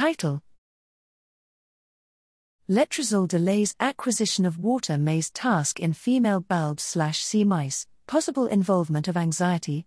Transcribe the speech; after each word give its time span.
Title 0.00 0.40
Letrozole 2.70 3.28
delays 3.28 3.74
acquisition 3.78 4.46
of 4.46 4.56
water 4.56 4.96
maze 4.96 5.28
task 5.30 5.78
in 5.78 5.92
female 5.92 6.40
BALB 6.40 6.80
slash 6.80 7.18
C 7.18 7.44
mice, 7.44 7.86
possible 8.06 8.46
involvement 8.46 9.08
of 9.08 9.16
anxiety. 9.18 9.84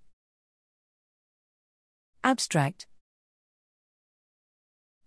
Abstract 2.23 2.85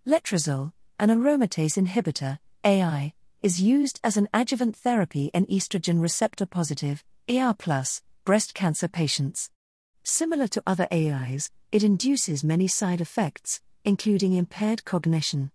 Letrozole, 0.05 0.73
an 0.99 1.07
aromatase 1.07 1.81
inhibitor, 1.81 2.39
AI, 2.65 3.13
is 3.41 3.61
used 3.61 4.01
as 4.03 4.17
an 4.17 4.27
adjuvant 4.33 4.75
therapy 4.75 5.31
in 5.33 5.45
estrogen 5.45 6.01
receptor 6.01 6.45
positive, 6.45 7.05
ER, 7.29 7.55
breast 8.25 8.53
cancer 8.53 8.89
patients. 8.89 9.51
Similar 10.03 10.49
to 10.49 10.63
other 10.67 10.89
AIs, 10.91 11.49
it 11.71 11.81
induces 11.81 12.43
many 12.43 12.67
side 12.67 12.99
effects, 12.99 13.61
including 13.87 14.33
impaired 14.33 14.83
cognition. 14.83 15.49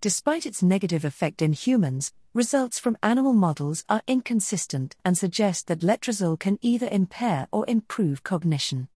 Despite 0.00 0.46
its 0.46 0.62
negative 0.62 1.04
effect 1.04 1.42
in 1.42 1.52
humans, 1.52 2.14
results 2.32 2.78
from 2.78 2.96
animal 3.02 3.34
models 3.34 3.84
are 3.90 4.00
inconsistent 4.06 4.96
and 5.04 5.18
suggest 5.18 5.66
that 5.66 5.80
letrozole 5.80 6.40
can 6.40 6.58
either 6.62 6.88
impair 6.90 7.46
or 7.52 7.66
improve 7.68 8.24
cognition. 8.24 8.88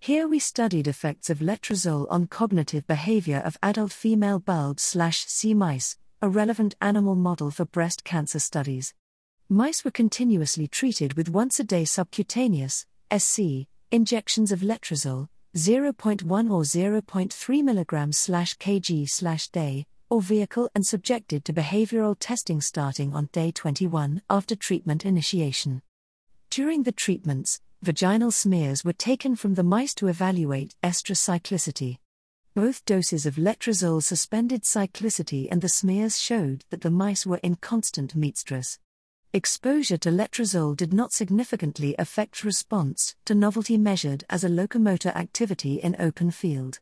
Here 0.00 0.26
we 0.26 0.40
studied 0.40 0.88
effects 0.88 1.30
of 1.30 1.38
letrozole 1.38 2.08
on 2.10 2.26
cognitive 2.26 2.84
behavior 2.88 3.40
of 3.44 3.56
adult 3.62 3.92
female 3.92 4.40
BALB 4.40 4.80
slash 4.80 5.24
C 5.26 5.54
mice, 5.54 5.96
a 6.20 6.28
relevant 6.28 6.74
animal 6.80 7.14
model 7.14 7.52
for 7.52 7.64
breast 7.64 8.02
cancer 8.02 8.40
studies. 8.40 8.92
Mice 9.48 9.84
were 9.84 9.92
continuously 9.92 10.66
treated 10.66 11.14
with 11.14 11.30
once 11.30 11.60
a 11.60 11.64
day 11.64 11.84
subcutaneous 11.84 12.86
SC 13.16 13.68
injections 13.92 14.50
of 14.50 14.62
letrozole 14.62 15.28
0.1 15.54 16.50
or 16.50 16.62
0.3 16.62 17.30
mg 17.62 18.56
kg 18.56 19.52
day 19.52 19.86
or 20.08 20.22
vehicle 20.22 20.70
and 20.74 20.86
subjected 20.86 21.44
to 21.44 21.52
behavioral 21.52 22.16
testing 22.18 22.62
starting 22.62 23.14
on 23.14 23.28
day 23.32 23.50
21 23.50 24.22
after 24.30 24.56
treatment 24.56 25.04
initiation. 25.04 25.82
During 26.48 26.84
the 26.84 26.92
treatments, 26.92 27.60
vaginal 27.82 28.30
smears 28.30 28.82
were 28.82 28.94
taken 28.94 29.36
from 29.36 29.52
the 29.52 29.62
mice 29.62 29.94
to 29.96 30.08
evaluate 30.08 30.74
estrous 30.82 31.20
cyclicity. 31.20 31.98
Both 32.54 32.86
doses 32.86 33.26
of 33.26 33.36
letrozole 33.36 34.02
suspended 34.02 34.62
cyclicity 34.62 35.48
and 35.50 35.60
the 35.60 35.68
smears 35.68 36.18
showed 36.18 36.64
that 36.70 36.80
the 36.80 36.90
mice 36.90 37.26
were 37.26 37.40
in 37.42 37.56
constant 37.56 38.14
metestrus. 38.16 38.78
Exposure 39.34 39.96
to 39.96 40.10
letrozole 40.10 40.76
did 40.76 40.92
not 40.92 41.10
significantly 41.10 41.94
affect 41.98 42.44
response 42.44 43.16
to 43.24 43.34
novelty 43.34 43.78
measured 43.78 44.24
as 44.28 44.44
a 44.44 44.48
locomotor 44.50 45.08
activity 45.08 45.76
in 45.76 45.96
open 45.98 46.30
field. 46.30 46.80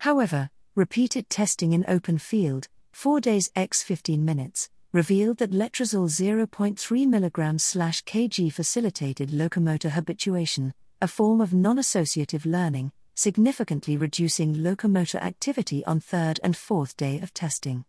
However, 0.00 0.50
repeated 0.74 1.30
testing 1.30 1.72
in 1.72 1.86
open 1.88 2.18
field, 2.18 2.68
4 2.92 3.22
days 3.22 3.50
x 3.56 3.82
15 3.82 4.22
minutes, 4.22 4.68
revealed 4.92 5.38
that 5.38 5.52
letrozole 5.52 6.10
0.3 6.10 6.76
mg 6.76 8.02
kg 8.04 8.52
facilitated 8.52 9.30
locomotor 9.30 9.88
habituation, 9.88 10.74
a 11.00 11.08
form 11.08 11.40
of 11.40 11.54
non 11.54 11.78
associative 11.78 12.44
learning, 12.44 12.92
significantly 13.14 13.96
reducing 13.96 14.52
locomotor 14.52 15.18
activity 15.22 15.82
on 15.86 16.00
third 16.00 16.40
and 16.44 16.58
fourth 16.58 16.94
day 16.98 17.20
of 17.20 17.32
testing. 17.32 17.86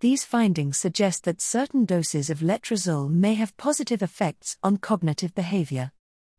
These 0.00 0.24
findings 0.24 0.76
suggest 0.76 1.24
that 1.24 1.40
certain 1.40 1.86
doses 1.86 2.28
of 2.28 2.40
letrozole 2.40 3.08
may 3.08 3.32
have 3.32 3.56
positive 3.56 4.02
effects 4.02 4.58
on 4.62 4.76
cognitive 4.76 5.34
behavior. 5.34 5.90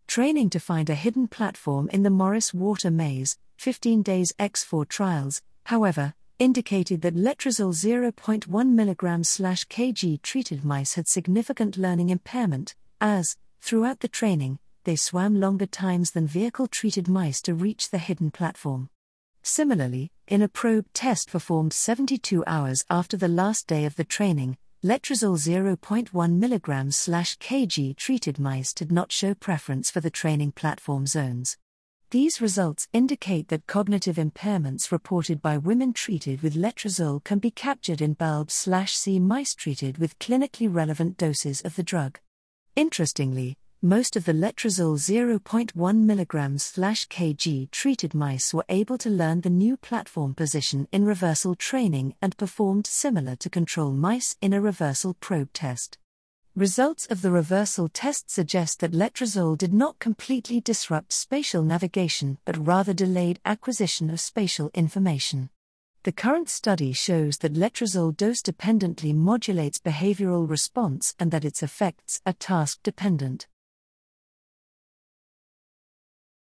Training 0.06 0.52
to 0.52 0.60
find 0.60 0.92
a 0.92 0.96
hidden 0.96 1.28
platform 1.28 1.90
in 1.90 2.04
the 2.04 2.12
Morris 2.12 2.54
Water 2.54 2.92
Maze, 2.92 3.36
15 3.58 4.04
days 4.04 4.32
X4 4.38 4.88
trials, 4.88 5.42
however, 5.66 6.14
indicated 6.38 7.02
that 7.02 7.16
letrozole 7.16 7.74
0.1 7.74 8.46
mg 8.46 9.66
kg 9.66 10.22
treated 10.22 10.64
mice 10.64 10.94
had 10.94 11.08
significant 11.08 11.78
learning 11.78 12.12
impairment, 12.12 12.76
as, 13.02 13.38
throughout 13.60 14.02
the 14.02 14.08
training, 14.08 14.60
they 14.84 14.96
swam 14.96 15.40
longer 15.40 15.66
times 15.66 16.12
than 16.12 16.28
vehicle 16.28 16.68
treated 16.68 17.08
mice 17.08 17.42
to 17.42 17.56
reach 17.56 17.90
the 17.90 17.98
hidden 17.98 18.30
platform. 18.30 18.92
Similarly, 19.50 20.12
in 20.28 20.42
a 20.42 20.50
probe 20.50 20.88
test 20.94 21.32
performed 21.32 21.72
72 21.72 22.44
hours 22.46 22.84
after 22.90 23.16
the 23.16 23.30
last 23.30 23.66
day 23.66 23.86
of 23.86 23.96
the 23.96 24.04
training, 24.04 24.58
letrozole 24.84 25.38
0.1 25.38 26.10
mg 26.12 27.38
kg 27.38 27.96
treated 27.96 28.40
mice 28.40 28.74
did 28.74 28.92
not 28.92 29.14
show 29.14 29.34
preference 29.34 29.90
for 29.90 30.02
the 30.02 30.10
training 30.10 30.52
platform 30.52 31.08
zones. 31.08 31.58
These 32.10 32.42
results 32.42 32.90
indicate 32.92 33.48
that 33.48 33.68
cognitive 33.68 34.18
impairments 34.18 34.92
reported 34.92 35.42
by 35.42 35.58
women 35.58 35.94
treated 35.94 36.42
with 36.42 36.56
letrozole 36.56 37.24
can 37.24 37.40
be 37.40 37.50
captured 37.50 38.02
in 38.02 38.16
BALB 38.16 38.52
C 38.52 39.18
mice 39.18 39.56
treated 39.56 39.98
with 39.98 40.20
clinically 40.20 40.68
relevant 40.70 41.16
doses 41.16 41.62
of 41.62 41.78
the 41.78 41.84
drug. 41.84 42.20
Interestingly, 42.76 43.56
most 43.84 44.16
of 44.16 44.26
the 44.26 44.34
letrozole 44.34 44.98
0.1 44.98 45.72
mg 45.72 47.08
kg 47.10 47.70
treated 47.70 48.16
mice 48.16 48.52
were 48.52 48.66
able 48.70 48.98
to 48.98 49.08
learn 49.08 49.42
the 49.42 49.52
new 49.52 49.78
platform 49.78 50.34
position 50.34 50.88
in 50.92 51.06
reversal 51.06 51.54
training 51.54 52.16
and 52.20 52.36
performed 52.38 52.88
similar 52.88 53.36
to 53.36 53.52
control 53.52 53.92
mice 53.92 54.36
in 54.42 54.52
a 54.52 54.60
reversal 54.60 55.14
probe 55.14 55.54
test. 55.54 56.00
Results 56.56 57.06
of 57.06 57.22
the 57.22 57.30
reversal 57.30 57.88
test 57.88 58.32
suggest 58.32 58.80
that 58.80 58.94
letrozole 58.94 59.56
did 59.56 59.76
not 59.76 60.00
completely 60.00 60.60
disrupt 60.60 61.14
spatial 61.14 61.62
navigation 61.62 62.40
but 62.46 62.66
rather 62.66 62.94
delayed 62.94 63.40
acquisition 63.46 64.10
of 64.10 64.20
spatial 64.20 64.72
information. 64.74 65.52
The 66.02 66.12
current 66.12 66.50
study 66.50 66.94
shows 66.94 67.38
that 67.40 67.54
letrozole 67.54 68.18
dose 68.18 68.42
dependently 68.42 69.14
modulates 69.14 69.78
behavioral 69.78 70.50
response 70.50 71.14
and 71.20 71.30
that 71.30 71.46
its 71.46 71.62
effects 71.62 72.22
are 72.26 72.34
task 72.34 72.80
dependent. 72.82 73.46